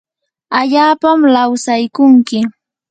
[0.59, 2.37] allapam lawsaykunki